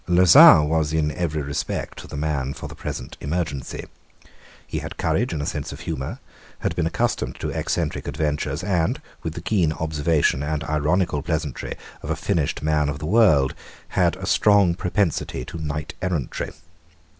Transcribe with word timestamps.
Lauzun 0.07 0.67
was 0.67 0.93
in 0.93 1.11
every 1.11 1.43
respect 1.43 2.09
the 2.09 2.17
man 2.17 2.55
for 2.55 2.67
the 2.67 2.73
present 2.73 3.17
emergency. 3.21 3.85
He 4.65 4.79
had 4.79 4.97
courage 4.97 5.31
and 5.31 5.43
a 5.43 5.45
sense 5.45 5.71
of 5.71 5.83
honour, 5.87 6.17
had 6.61 6.75
been 6.75 6.87
accustomed 6.87 7.39
to 7.39 7.51
eccentric 7.51 8.07
adventures, 8.07 8.63
and, 8.63 8.99
with 9.21 9.35
the 9.35 9.41
keen 9.41 9.71
observation 9.73 10.41
and 10.41 10.63
ironical 10.63 11.21
pleasantry 11.21 11.75
of 12.01 12.09
a 12.09 12.15
finished 12.15 12.63
man 12.63 12.89
of 12.89 12.97
the 12.97 13.05
world, 13.05 13.53
had 13.89 14.15
a 14.15 14.25
strong 14.25 14.73
propensity 14.73 15.45
to 15.45 15.59
knight 15.59 15.93
errantry. 16.01 16.49